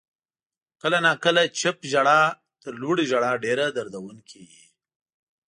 [0.81, 2.21] •کله ناکله چپ ژړا
[2.61, 4.63] تر لوړې ژړا ډېره دردونکې وي.